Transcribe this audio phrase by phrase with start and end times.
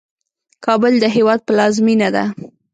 [0.65, 2.25] کابل د هیواد پلازمېنه ده.